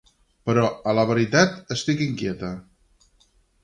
[0.49, 0.63] Però,
[0.93, 2.55] a la veritat, estic inquieta;